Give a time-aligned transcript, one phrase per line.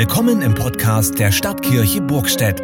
[0.00, 2.58] Willkommen im Podcast der Stadtkirche Burgstedt.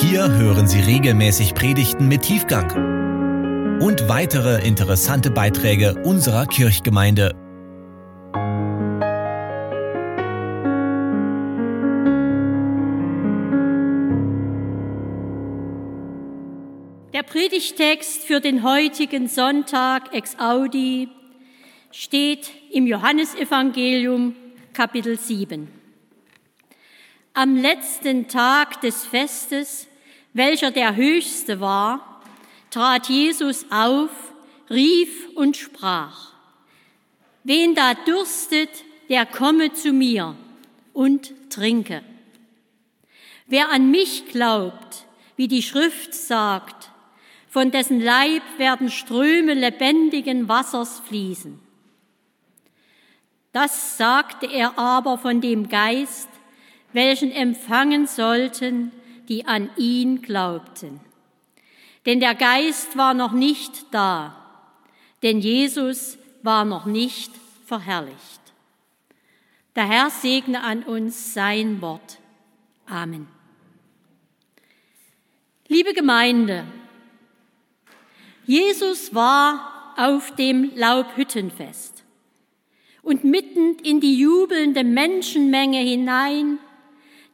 [0.00, 7.34] Hier hören Sie regelmäßig Predigten mit Tiefgang und weitere interessante Beiträge unserer Kirchgemeinde.
[17.12, 21.10] Der Predigtext für den heutigen Sonntag ex Audi
[21.90, 24.34] steht im Johannesevangelium
[24.72, 25.68] Kapitel 7.
[27.34, 29.88] Am letzten Tag des Festes,
[30.32, 32.22] welcher der höchste war,
[32.70, 34.10] trat Jesus auf,
[34.70, 36.34] rief und sprach,
[37.42, 38.70] Wen da dürstet,
[39.08, 40.36] der komme zu mir
[40.92, 42.02] und trinke.
[43.46, 45.04] Wer an mich glaubt,
[45.36, 46.90] wie die Schrift sagt,
[47.48, 51.69] von dessen Leib werden Ströme lebendigen Wassers fließen.
[53.52, 56.28] Das sagte er aber von dem Geist,
[56.92, 58.92] welchen empfangen sollten,
[59.28, 61.00] die an ihn glaubten.
[62.06, 64.36] Denn der Geist war noch nicht da,
[65.22, 67.32] denn Jesus war noch nicht
[67.66, 68.40] verherrlicht.
[69.76, 72.18] Der Herr segne an uns sein Wort.
[72.86, 73.28] Amen.
[75.68, 76.64] Liebe Gemeinde,
[78.46, 82.04] Jesus war auf dem Laubhüttenfest
[83.02, 86.58] und mitten in die jubelnde Menschenmenge hinein,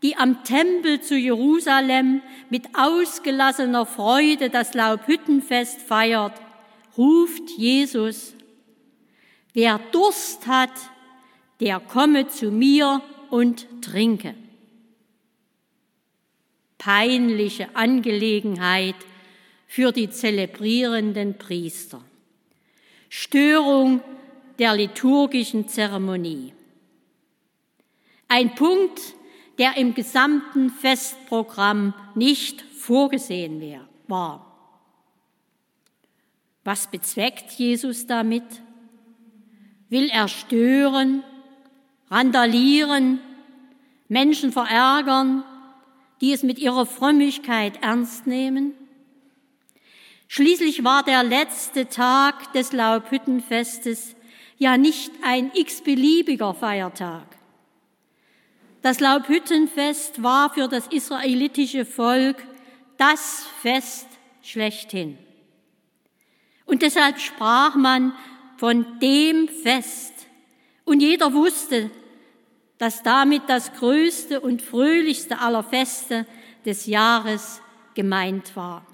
[0.02, 6.34] die am Tempel zu Jerusalem mit ausgelassener Freude das Laubhüttenfest feiert,
[6.96, 8.34] ruft Jesus,
[9.54, 10.72] wer Durst hat,
[11.60, 13.00] der komme zu mir
[13.30, 14.34] und trinke.
[16.78, 18.94] Peinliche Angelegenheit
[19.66, 22.02] für die zelebrierenden Priester.
[23.08, 24.02] Störung
[24.58, 26.52] der liturgischen Zeremonie.
[28.28, 29.00] Ein Punkt,
[29.58, 34.46] der im gesamten Festprogramm nicht vorgesehen war.
[36.64, 38.44] Was bezweckt Jesus damit?
[39.88, 41.22] Will er stören,
[42.10, 43.20] randalieren,
[44.08, 45.44] Menschen verärgern,
[46.20, 48.74] die es mit ihrer Frömmigkeit ernst nehmen?
[50.28, 54.15] Schließlich war der letzte Tag des Laubhüttenfestes
[54.58, 57.26] ja nicht ein x-beliebiger Feiertag.
[58.82, 62.36] Das Laubhüttenfest war für das israelitische Volk
[62.98, 64.06] das Fest
[64.42, 65.18] schlechthin.
[66.64, 68.12] Und deshalb sprach man
[68.56, 70.12] von dem Fest.
[70.84, 71.90] Und jeder wusste,
[72.78, 76.26] dass damit das größte und fröhlichste aller Feste
[76.64, 77.60] des Jahres
[77.94, 78.86] gemeint war.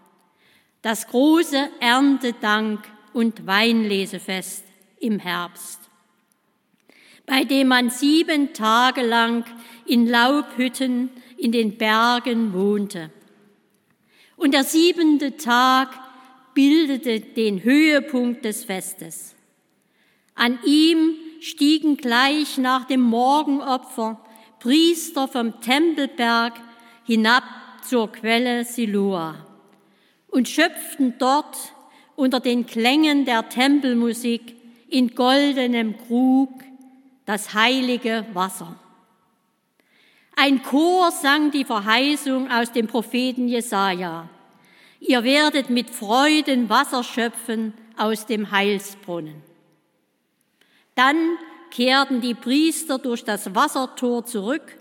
[0.83, 4.65] Das große Erntedank- und Weinlesefest
[5.03, 5.81] im Herbst,
[7.27, 9.45] bei dem man sieben Tage lang
[9.85, 13.11] in Laubhütten in den Bergen wohnte.
[14.37, 15.91] Und der siebente Tag
[16.55, 19.35] bildete den Höhepunkt des Festes.
[20.35, 24.21] An ihm stiegen gleich nach dem Morgenopfer
[24.61, 26.55] Priester vom Tempelberg
[27.05, 27.43] hinab
[27.83, 29.47] zur Quelle Siloa
[30.29, 31.75] und schöpften dort
[32.15, 34.62] unter den Klängen der Tempelmusik
[34.93, 36.51] in goldenem Krug
[37.25, 38.77] das heilige Wasser.
[40.37, 44.29] Ein Chor sang die Verheißung aus dem Propheten Jesaja.
[45.01, 49.43] Ihr werdet mit Freuden Wasser schöpfen aus dem Heilsbrunnen.
[50.95, 51.17] Dann
[51.71, 54.79] kehrten die Priester durch das Wassertor zurück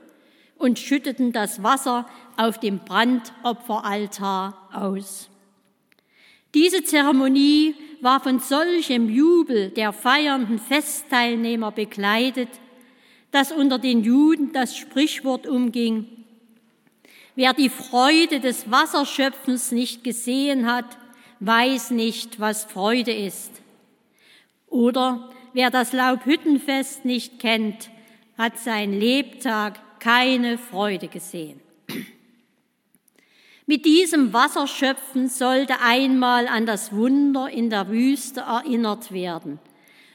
[0.58, 2.06] und schütteten das Wasser
[2.36, 5.31] auf dem Brandopferaltar aus.
[6.54, 12.50] Diese Zeremonie war von solchem Jubel der feiernden Festteilnehmer begleitet,
[13.32, 16.06] dass unter den Juden das Sprichwort umging,
[17.36, 20.98] wer die Freude des Wasserschöpfens nicht gesehen hat,
[21.40, 23.52] weiß nicht, was Freude ist.
[24.68, 27.90] Oder wer das Laubhüttenfest nicht kennt,
[28.38, 31.61] hat sein Lebtag keine Freude gesehen.
[33.72, 39.60] Mit diesem Wasserschöpfen sollte einmal an das Wunder in der Wüste erinnert werden,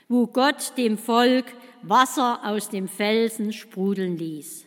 [0.08, 1.46] wo Gott dem Volk
[1.80, 4.66] Wasser aus dem Felsen sprudeln ließ.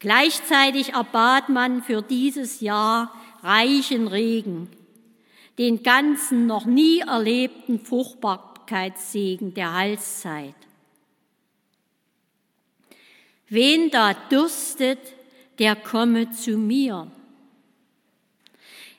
[0.00, 3.14] Gleichzeitig erbat man für dieses Jahr
[3.44, 4.68] reichen Regen,
[5.56, 10.56] den ganzen noch nie erlebten Fruchtbarkeitssegen der Heilszeit.
[13.48, 14.98] Wen da dürstet,
[15.60, 17.12] der komme zu mir.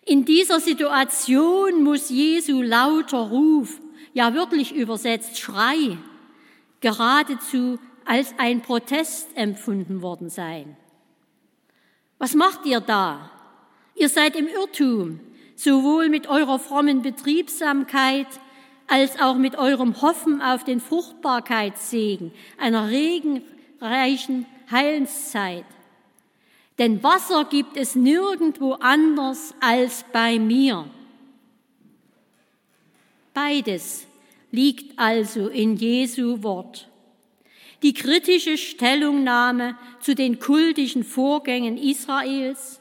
[0.10, 3.80] In dieser Situation muss Jesu lauter Ruf,
[4.12, 6.00] ja wirklich übersetzt Schrei,
[6.80, 10.76] geradezu als ein Protest empfunden worden sein.
[12.18, 13.30] Was macht ihr da?
[13.94, 15.20] Ihr seid im Irrtum,
[15.56, 18.26] sowohl mit eurer frommen Betriebsamkeit
[18.88, 25.66] als auch mit eurem Hoffen auf den Fruchtbarkeitssegen einer regenreichen Heilszeit.
[26.80, 30.90] Denn Wasser gibt es nirgendwo anders als bei mir.
[33.34, 34.08] Beides
[34.52, 36.88] liegt also in Jesu Wort.
[37.84, 42.80] Die kritische Stellungnahme zu den kultischen Vorgängen Israels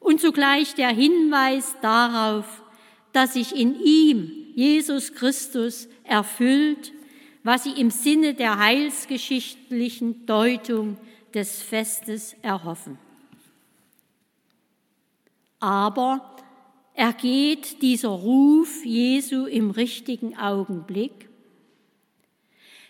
[0.00, 2.62] und zugleich der Hinweis darauf,
[3.12, 6.92] dass sich in ihm, Jesus Christus, erfüllt,
[7.42, 10.96] was sie im Sinne der heilsgeschichtlichen Deutung
[11.34, 12.98] des Festes erhoffen.
[15.60, 16.36] Aber
[16.94, 21.28] ergeht dieser Ruf Jesu im richtigen Augenblick?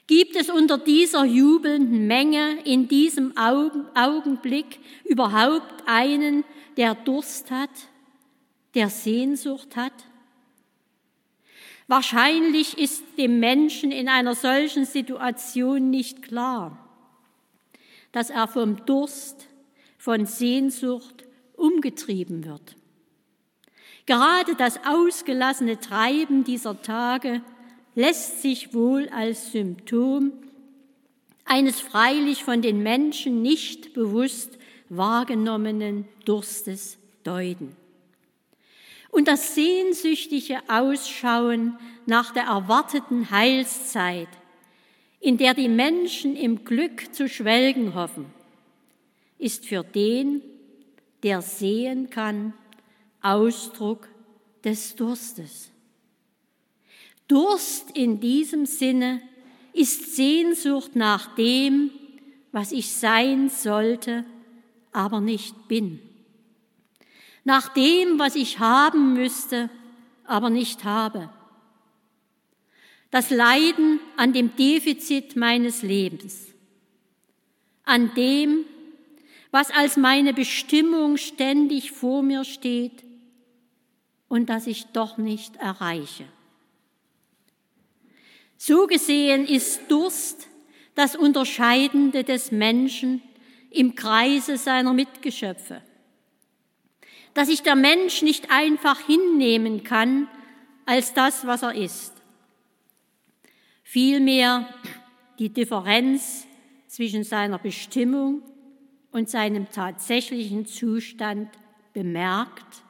[0.07, 6.45] Gibt es unter dieser jubelnden Menge in diesem Augenblick überhaupt einen,
[6.77, 7.71] der Durst hat,
[8.75, 9.93] der Sehnsucht hat?
[11.89, 16.79] Wahrscheinlich ist dem Menschen in einer solchen Situation nicht klar,
[18.13, 19.49] dass er vom Durst,
[19.99, 21.26] von Sehnsucht
[21.57, 22.77] umgetrieben wird.
[24.07, 27.43] Gerade das ausgelassene Treiben dieser Tage
[27.95, 30.33] lässt sich wohl als Symptom
[31.45, 34.59] eines freilich von den Menschen nicht bewusst
[34.89, 37.75] wahrgenommenen Durstes deuten.
[39.11, 44.29] Und das sehnsüchtige Ausschauen nach der erwarteten Heilszeit,
[45.21, 48.27] in der die Menschen im Glück zu schwelgen hoffen,
[49.39, 50.43] ist für den,
[51.27, 52.53] der sehen kann,
[53.21, 54.07] Ausdruck
[54.63, 55.73] des Durstes.
[57.27, 59.21] Durst in diesem Sinne
[59.73, 61.91] ist Sehnsucht nach dem,
[62.53, 64.25] was ich sein sollte,
[64.93, 65.99] aber nicht bin.
[67.43, 69.69] Nach dem, was ich haben müsste,
[70.23, 71.29] aber nicht habe.
[73.11, 76.53] Das Leiden an dem Defizit meines Lebens,
[77.85, 78.65] an dem,
[79.51, 83.05] was als meine Bestimmung ständig vor mir steht
[84.29, 86.25] und das ich doch nicht erreiche.
[88.57, 90.49] So gesehen ist Durst
[90.95, 93.23] das Unterscheidende des Menschen
[93.71, 95.83] im Kreise seiner Mitgeschöpfe,
[97.35, 100.29] dass sich der Mensch nicht einfach hinnehmen kann
[100.87, 102.15] als das, was er ist.
[103.83, 104.69] Vielmehr
[105.39, 106.47] die Differenz
[106.87, 108.43] zwischen seiner Bestimmung
[109.17, 111.49] und seinem tatsächlichen Zustand
[111.95, 112.83] bemerkt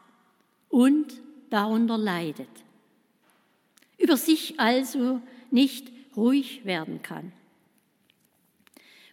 [0.69, 2.49] und darunter leidet.
[3.97, 5.21] Über sich also
[5.53, 5.87] nicht
[6.17, 7.31] ruhig werden kann.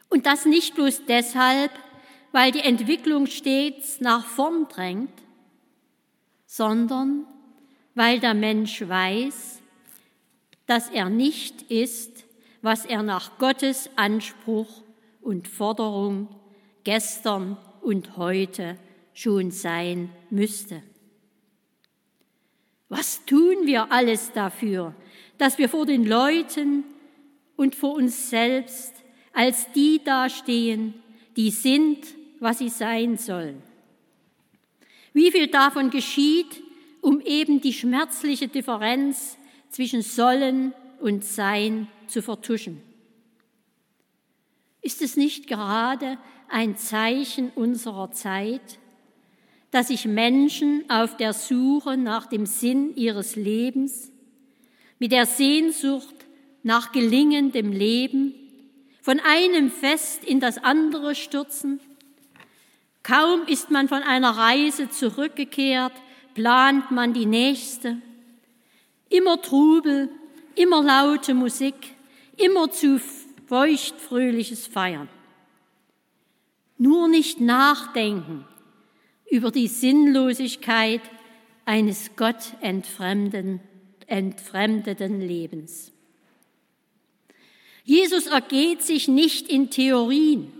[0.09, 1.69] Und das nicht bloß deshalb,
[2.31, 5.13] weil die Entwicklung stets nach vorn drängt,
[6.47, 7.27] sondern
[7.93, 9.61] weil der Mensch weiß,
[10.65, 12.25] dass er nicht ist,
[12.63, 14.81] was er nach Gottes Anspruch
[15.21, 16.27] und Forderung
[16.83, 18.77] gestern und heute
[19.13, 20.81] schon sein müsste.
[22.89, 24.93] Was tun wir alles dafür,
[25.37, 26.83] dass wir vor den Leuten
[27.55, 28.93] und vor uns selbst
[29.33, 30.93] als die dastehen,
[31.35, 32.05] die sind,
[32.39, 33.61] was sie sein sollen?
[35.13, 36.61] Wie viel davon geschieht,
[37.01, 39.37] um eben die schmerzliche Differenz
[39.69, 42.81] zwischen sollen und sein zu vertuschen?
[44.83, 46.17] Ist es nicht gerade
[46.49, 48.79] ein Zeichen unserer Zeit,
[49.71, 54.11] dass sich Menschen auf der Suche nach dem Sinn ihres Lebens,
[54.99, 56.13] mit der Sehnsucht
[56.63, 58.35] nach gelingendem Leben,
[59.01, 61.79] von einem Fest in das andere stürzen?
[63.03, 65.93] Kaum ist man von einer Reise zurückgekehrt,
[66.33, 67.97] plant man die nächste.
[69.09, 70.09] Immer Trubel,
[70.55, 71.75] immer laute Musik,
[72.37, 72.99] immer zu
[73.53, 75.07] feuchtfröhliches Feiern.
[76.79, 78.45] Nur nicht nachdenken
[79.29, 81.01] über die Sinnlosigkeit
[81.63, 83.61] eines Gott entfremdeten
[85.21, 85.91] Lebens.
[87.83, 90.51] Jesus ergeht sich nicht in Theorien.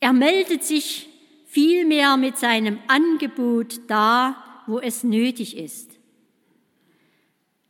[0.00, 1.08] Er meldet sich
[1.46, 5.92] vielmehr mit seinem Angebot da, wo es nötig ist.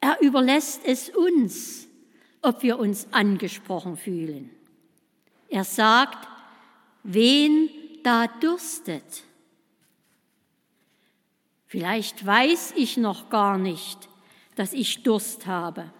[0.00, 1.85] Er überlässt es uns,
[2.46, 4.50] ob wir uns angesprochen fühlen.
[5.48, 6.28] Er sagt,
[7.02, 7.68] wen
[8.04, 9.24] da dürstet.
[11.66, 14.08] Vielleicht weiß ich noch gar nicht,
[14.54, 15.92] dass ich Durst habe.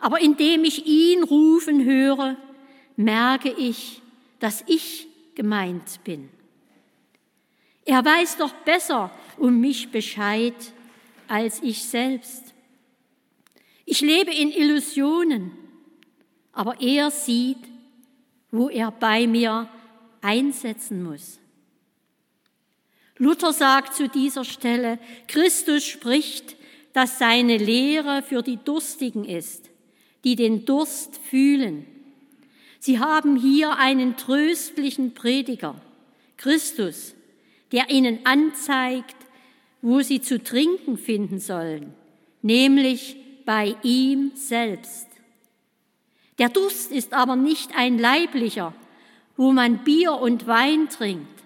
[0.00, 2.36] Aber indem ich ihn rufen höre,
[2.96, 4.02] merke ich,
[4.40, 5.06] dass ich
[5.36, 6.28] gemeint bin.
[7.84, 10.54] Er weiß doch besser um mich Bescheid
[11.28, 12.43] als ich selbst.
[13.84, 15.52] Ich lebe in Illusionen,
[16.52, 17.58] aber er sieht,
[18.50, 19.68] wo er bei mir
[20.20, 21.38] einsetzen muss.
[23.18, 24.98] Luther sagt zu dieser Stelle,
[25.28, 26.56] Christus spricht,
[26.92, 29.70] dass seine Lehre für die Durstigen ist,
[30.24, 31.86] die den Durst fühlen.
[32.78, 35.80] Sie haben hier einen tröstlichen Prediger,
[36.36, 37.14] Christus,
[37.72, 39.16] der ihnen anzeigt,
[39.82, 41.94] wo sie zu trinken finden sollen,
[42.42, 45.06] nämlich bei ihm selbst.
[46.38, 48.74] Der Durst ist aber nicht ein leiblicher,
[49.36, 51.42] wo man Bier und Wein trinkt,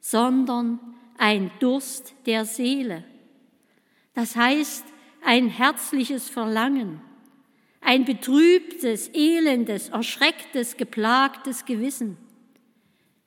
[0.00, 0.78] sondern
[1.18, 3.04] ein Durst der Seele.
[4.14, 4.84] Das heißt
[5.24, 7.00] ein herzliches Verlangen,
[7.80, 12.16] ein betrübtes, elendes, erschrecktes, geplagtes Gewissen,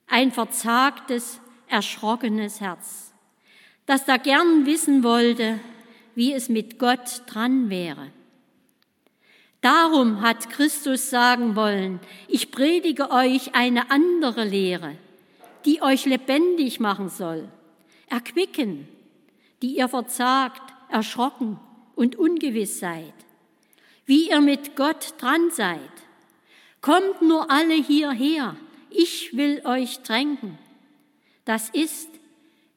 [0.07, 3.07] ein verzagtes, erschrockenes Herz
[3.87, 5.59] das da gern wissen wollte,
[6.17, 8.12] wie es mit Gott dran wäre.
[9.62, 14.95] Darum hat Christus sagen wollen, ich predige euch eine andere Lehre,
[15.65, 17.47] die euch lebendig machen soll,
[18.09, 18.88] erquicken,
[19.62, 21.59] die ihr verzagt, erschrocken
[21.93, 23.13] und ungewiss seid,
[24.07, 25.79] wie ihr mit Gott dran seid.
[26.81, 28.55] Kommt nur alle hierher,
[28.89, 30.57] ich will euch tränken.
[31.45, 32.09] Das ist,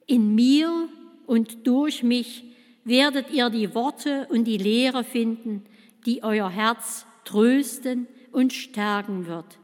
[0.05, 0.89] in mir
[1.25, 2.50] und durch mich
[2.83, 5.65] werdet ihr die Worte und die Lehre finden,
[6.05, 9.59] die euer Herz trösten und stärken wird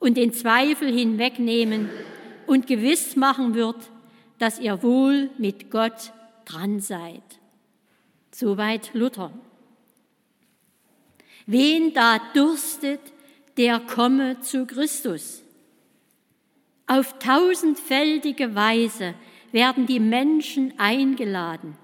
[0.00, 1.88] und den Zweifel hinwegnehmen
[2.46, 3.90] und gewiss machen wird,
[4.38, 6.12] dass ihr wohl mit Gott
[6.44, 7.22] dran seid.
[8.32, 9.32] Soweit Luther.
[11.46, 13.00] Wen da dürstet,
[13.56, 15.42] der komme zu Christus.
[16.86, 19.14] Auf tausendfältige Weise
[19.52, 21.76] werden die Menschen eingeladen,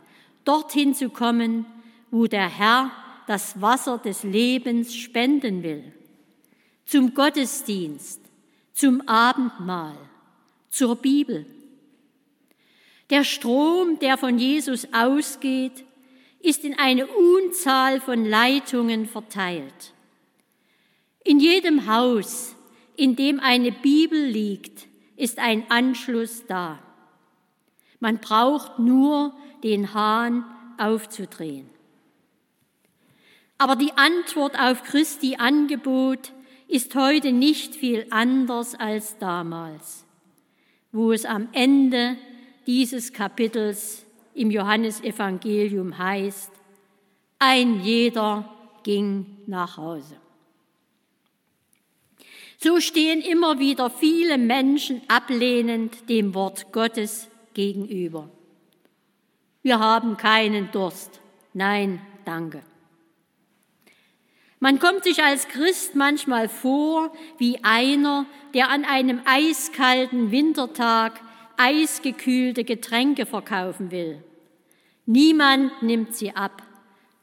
[0.49, 1.67] dorthin zu kommen,
[2.11, 2.91] wo der Herr
[3.27, 5.93] das Wasser des Lebens spenden will.
[6.87, 8.21] Zum Gottesdienst,
[8.73, 9.99] zum Abendmahl,
[10.71, 11.45] zur Bibel.
[13.11, 15.85] Der Strom, der von Jesus ausgeht,
[16.41, 19.93] ist in eine Unzahl von Leitungen verteilt.
[21.25, 22.55] In jedem Haus,
[22.97, 24.87] in dem eine Bibel liegt,
[25.17, 26.79] ist ein Anschluss da.
[28.01, 30.45] Man braucht nur den Hahn
[30.79, 31.69] aufzudrehen.
[33.59, 36.33] Aber die Antwort auf Christi Angebot
[36.69, 40.05] ist heute nicht viel anders als damals,
[40.93, 42.17] wo es am Ende
[42.67, 46.53] dieses Kapitels im Johannesevangelium heißt,
[47.41, 48.49] ein jeder
[48.85, 50.17] ging nach Hause.
[52.59, 57.29] So stehen immer wieder viele Menschen ablehnend dem Wort Gottes
[57.59, 58.31] gegenüber.
[59.63, 61.19] Wir haben keinen Durst.
[61.55, 62.63] Nein, danke.
[64.61, 71.21] Man kommt sich als Christ manchmal vor wie einer, der an einem eiskalten Wintertag
[71.57, 74.23] eisgekühlte Getränke verkaufen will.
[75.05, 76.63] Niemand nimmt sie ab,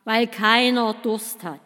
[0.04, 1.62] weil keiner Durst hat.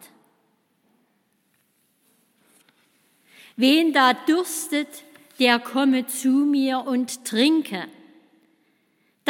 [3.56, 5.02] Wen da dürstet,
[5.40, 7.88] der komme zu mir und trinke.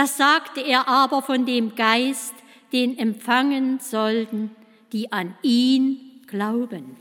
[0.00, 2.32] Das sagte er aber von dem Geist,
[2.72, 4.50] den empfangen sollten,
[4.94, 6.96] die an ihn glauben.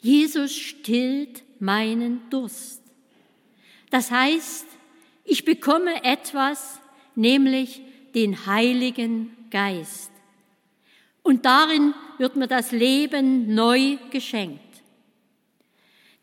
[0.00, 2.82] Jesus stillt meinen Durst.
[3.90, 4.66] Das heißt,
[5.22, 6.80] ich bekomme etwas,
[7.14, 7.82] nämlich
[8.16, 10.10] den Heiligen Geist.
[11.22, 14.82] Und darin wird mir das Leben neu geschenkt.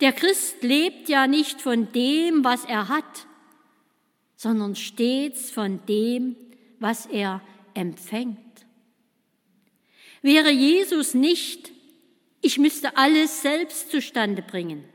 [0.01, 3.28] Der Christ lebt ja nicht von dem, was er hat,
[4.39, 6.37] sondern stets von dem,
[6.79, 7.41] was er
[7.73, 8.39] empfängt.
[10.21, 11.73] Wäre Jesus nicht,
[12.39, 14.85] ich müsste alles selbst zustande bringen.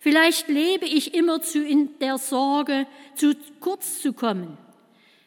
[0.00, 4.56] Vielleicht lebe ich immerzu in der Sorge, zu kurz zu kommen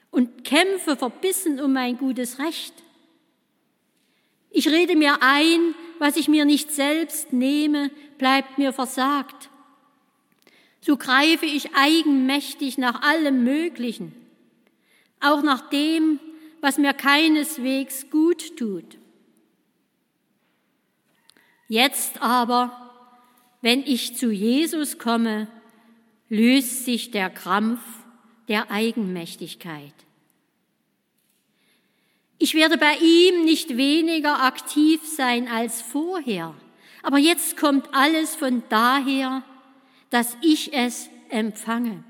[0.10, 2.74] und kämpfe verbissen um mein gutes Recht.
[4.50, 9.52] Ich rede mir ein, was ich mir nicht selbst nehme, bleibt mir versagt
[10.84, 14.14] so greife ich eigenmächtig nach allem Möglichen,
[15.22, 16.20] auch nach dem,
[16.60, 18.98] was mir keineswegs gut tut.
[21.70, 22.92] Jetzt aber,
[23.62, 25.48] wenn ich zu Jesus komme,
[26.28, 27.80] löst sich der Krampf
[28.50, 29.94] der Eigenmächtigkeit.
[32.40, 36.54] Ich werde bei ihm nicht weniger aktiv sein als vorher.
[37.04, 39.44] Aber jetzt kommt alles von daher,
[40.14, 42.04] dass ich es empfange.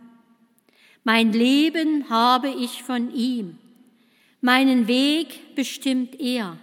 [1.05, 3.57] Mein Leben habe ich von ihm.
[4.41, 6.57] Meinen Weg bestimmt er.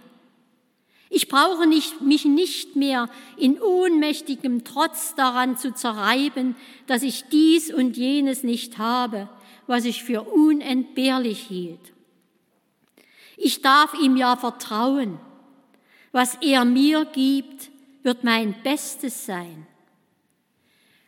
[1.09, 6.55] Ich brauche nicht, mich nicht mehr in ohnmächtigem Trotz daran zu zerreiben,
[6.85, 9.27] dass ich dies und jenes nicht habe,
[9.65, 11.91] was ich für unentbehrlich hielt.
[13.35, 15.19] Ich darf ihm ja vertrauen.
[16.11, 17.71] Was er mir gibt,
[18.03, 19.65] wird mein Bestes sein.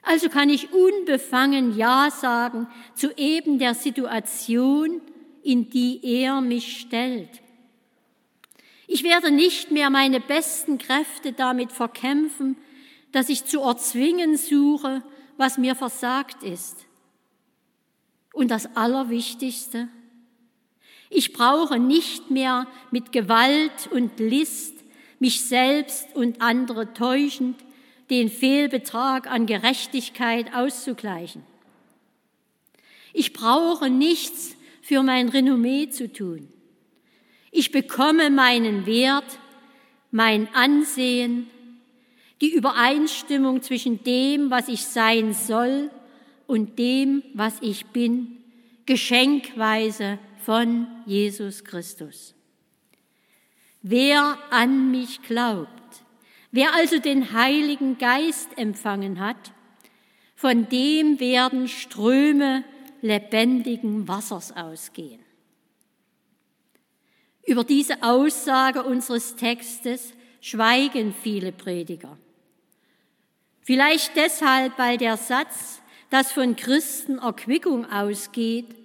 [0.04, 5.02] Also kann ich unbefangen Ja sagen zu eben der Situation,
[5.42, 7.30] in die er mich stellt.
[8.86, 12.58] Ich werde nicht mehr meine besten Kräfte damit verkämpfen,
[13.14, 15.02] dass ich zu erzwingen suche,
[15.38, 16.86] was mir versagt ist.
[18.34, 19.88] Und das Allerwichtigste,
[21.10, 24.74] ich brauche nicht mehr mit Gewalt und List
[25.20, 27.56] mich selbst und andere täuschend
[28.10, 31.44] den Fehlbetrag an Gerechtigkeit auszugleichen.
[33.14, 36.50] Ich brauche nichts für mein Renommee zu tun.
[37.52, 39.40] Ich bekomme meinen Wert,
[40.12, 41.48] mein Ansehen,
[42.42, 45.92] die Übereinstimmung zwischen dem, was ich sein soll
[46.48, 48.38] und dem, was ich bin,
[48.86, 52.36] geschenkweise von Jesus Christus.
[53.82, 55.83] Wer an mich glaubt,
[56.54, 59.52] wer also den Heiligen Geist empfangen hat,
[60.36, 62.64] von dem werden Ströme
[63.02, 65.20] lebendigen Wassers ausgehen.
[67.46, 72.18] Über diese Aussage unseres Textes schweigen viele Prediger.
[73.62, 75.82] Vielleicht deshalb, weil der Satz,
[76.12, 78.76] dass von Christen Erquickung ausgeht,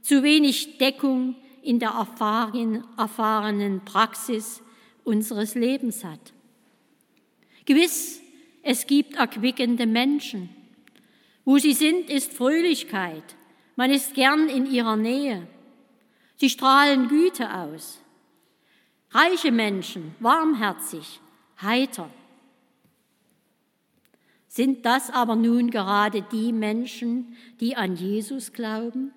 [0.00, 4.62] zu wenig Deckung in der erfahrenen Praxis
[5.04, 6.32] unseres Lebens hat.
[7.68, 8.22] Gewiss,
[8.62, 10.48] es gibt erquickende Menschen.
[11.44, 13.36] Wo sie sind, ist Fröhlichkeit.
[13.76, 15.46] Man ist gern in ihrer Nähe.
[16.36, 18.00] Sie strahlen Güte aus.
[19.10, 21.20] Reiche Menschen, warmherzig,
[21.60, 22.10] heiter.
[24.48, 29.12] Sind das aber nun gerade die Menschen, die an Jesus glauben?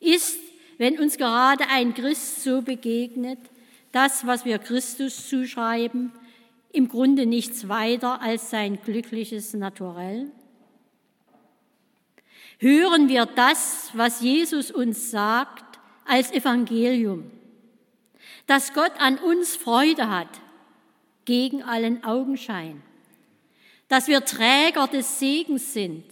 [0.00, 0.38] ist,
[0.78, 3.38] wenn uns gerade ein Christ so begegnet,
[3.92, 6.12] das, was wir Christus zuschreiben,
[6.76, 10.30] im Grunde nichts weiter als sein glückliches Naturell?
[12.58, 15.64] Hören wir das, was Jesus uns sagt,
[16.04, 17.30] als Evangelium,
[18.46, 20.40] dass Gott an uns Freude hat,
[21.26, 22.82] gegen allen Augenschein,
[23.88, 26.04] dass wir Träger des Segens sind,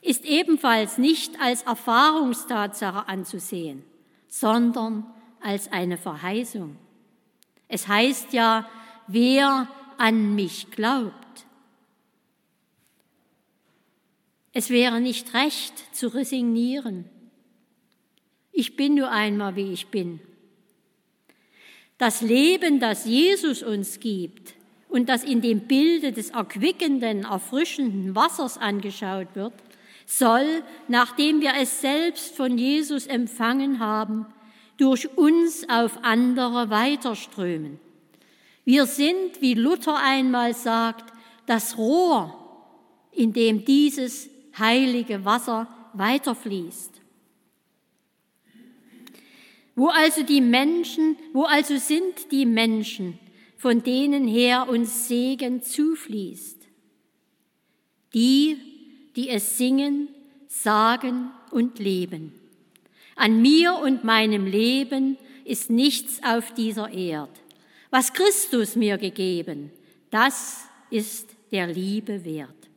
[0.00, 3.82] ist ebenfalls nicht als Erfahrungstatsache anzusehen,
[4.28, 5.06] sondern
[5.40, 6.76] als eine Verheißung.
[7.68, 8.68] Es heißt ja,
[9.06, 9.66] wer
[9.98, 11.46] an mich glaubt.
[14.52, 17.06] Es wäre nicht recht zu resignieren.
[18.52, 20.20] Ich bin nur einmal, wie ich bin.
[21.98, 24.54] Das Leben, das Jesus uns gibt
[24.88, 29.54] und das in dem Bilde des erquickenden, erfrischenden Wassers angeschaut wird,
[30.06, 34.26] soll, nachdem wir es selbst von Jesus empfangen haben,
[34.76, 37.80] durch uns auf andere weiterströmen.
[38.64, 41.12] Wir sind, wie Luther einmal sagt,
[41.46, 42.40] das Rohr,
[43.12, 47.00] in dem dieses heilige Wasser weiterfließt.
[49.76, 53.18] Wo also die Menschen, wo also sind die Menschen,
[53.56, 56.58] von denen her uns Segen zufließt?
[58.14, 58.56] Die,
[59.16, 60.08] die es singen,
[60.46, 62.32] sagen und leben.
[63.16, 67.43] An mir und meinem Leben ist nichts auf dieser Erde.
[67.94, 69.70] Was Christus mir gegeben,
[70.10, 72.68] das ist der Liebe wert.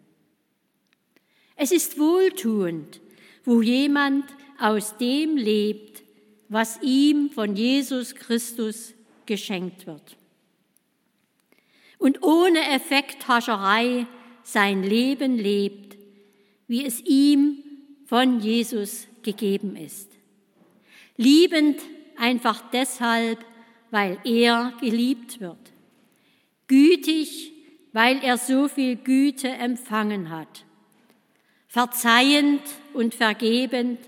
[1.56, 3.01] Es ist wohltuend,
[3.43, 4.25] wo jemand
[4.60, 6.03] aus dem lebt,
[6.49, 8.93] was ihm von Jesus Christus
[9.25, 10.17] geschenkt wird.
[11.97, 14.06] Und ohne Effekthascherei
[14.43, 15.97] sein Leben lebt,
[16.67, 17.63] wie es ihm
[18.06, 20.12] von Jesus gegeben ist.
[21.15, 21.82] Liebend
[22.17, 23.43] einfach deshalb,
[23.91, 25.71] weil er geliebt wird.
[26.67, 27.54] Gütig,
[27.93, 30.65] weil er so viel Güte empfangen hat.
[31.67, 32.62] Verzeihend
[32.93, 34.00] und vergebend,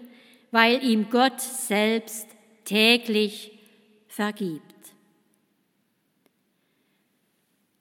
[0.51, 2.27] weil ihm Gott selbst
[2.65, 3.51] täglich
[4.07, 4.63] vergibt.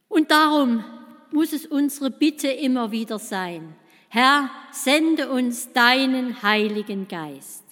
[0.08, 0.84] Und darum
[1.30, 3.74] muss es unsere Bitte immer wieder sein,
[4.10, 7.64] Herr, sende uns deinen Heiligen Geist.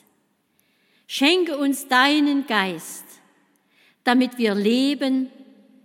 [1.06, 3.05] Schenke uns deinen Geist,
[4.06, 5.28] damit wir leben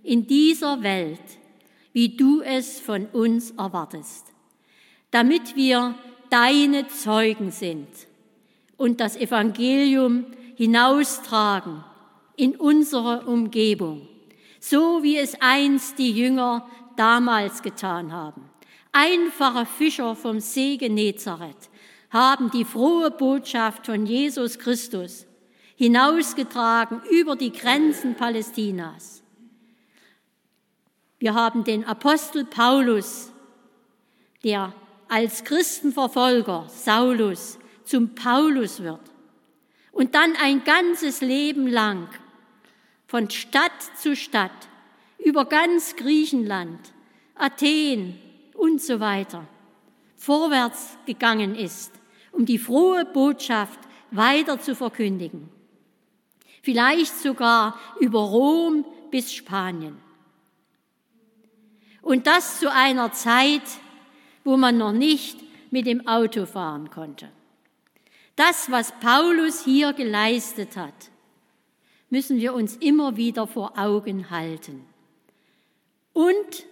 [0.03, 1.19] in dieser Welt,
[1.91, 4.27] wie du es von uns erwartest,
[5.09, 5.95] damit wir
[6.29, 7.87] deine Zeugen sind
[8.77, 11.83] und das Evangelium hinaustragen
[12.35, 14.07] in unsere Umgebung,
[14.59, 18.43] so wie es einst die Jünger damals getan haben.
[18.91, 21.71] Einfache Fischer vom See Genezareth
[22.11, 25.25] haben die frohe Botschaft von Jesus Christus
[25.81, 29.23] hinausgetragen über die Grenzen Palästinas.
[31.17, 33.31] Wir haben den Apostel Paulus,
[34.43, 34.75] der
[35.07, 39.01] als Christenverfolger Saulus zum Paulus wird
[39.91, 42.09] und dann ein ganzes Leben lang
[43.07, 44.51] von Stadt zu Stadt
[45.17, 46.93] über ganz Griechenland,
[47.33, 48.19] Athen
[48.53, 49.47] und so weiter
[50.15, 51.91] vorwärts gegangen ist,
[52.31, 53.79] um die frohe Botschaft
[54.11, 55.49] weiter zu verkündigen.
[56.61, 59.97] Vielleicht sogar über Rom bis Spanien.
[62.01, 63.61] Und das zu einer Zeit,
[64.43, 65.39] wo man noch nicht
[65.71, 67.29] mit dem Auto fahren konnte.
[68.35, 70.93] Das, was Paulus hier geleistet hat,
[72.09, 74.85] müssen wir uns immer wieder vor Augen halten.
[76.13, 76.65] Und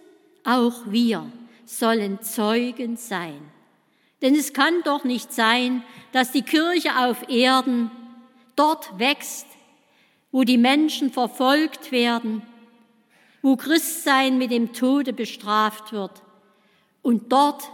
[0.44, 1.30] auch wir
[1.64, 3.40] sollen Zeugen sein.
[4.22, 7.90] Denn es kann doch nicht sein, dass die Kirche auf Erden
[8.56, 9.46] dort wächst,
[10.32, 12.42] wo die Menschen verfolgt werden,
[13.42, 16.22] wo Christsein mit dem Tode bestraft wird
[17.02, 17.70] und dort,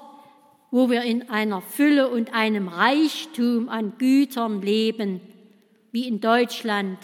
[0.70, 5.20] wo wir in einer Fülle und einem Reichtum an Gütern leben,
[5.92, 6.98] wie in Deutschland,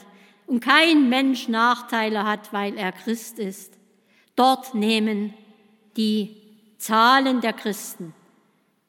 [0.47, 3.79] und kein Mensch Nachteile hat, weil er Christ ist.
[4.37, 5.33] Dort nehmen
[5.97, 6.37] die
[6.79, 8.13] Zahlen der Christen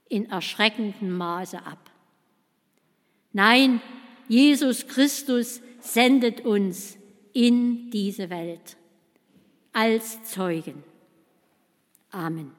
[0.10, 1.92] in erschreckendem Maße ab.
[3.32, 3.82] Nein,
[4.28, 6.98] Jesus Christus sendet uns
[7.34, 8.78] in diese Welt
[9.74, 10.84] als Zeugen.
[12.12, 12.52] Amen.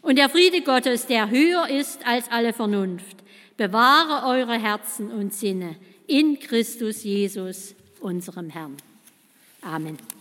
[0.00, 3.16] Und der Friede Gottes, der höher ist als alle Vernunft,
[3.56, 8.76] bewahre eure Herzen und Sinne in Christus Jesus, unserem Herrn.
[9.62, 9.98] Amen.